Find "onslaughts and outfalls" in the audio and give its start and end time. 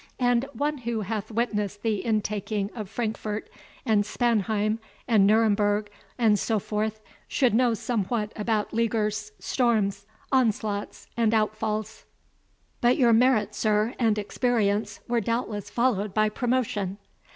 10.31-12.05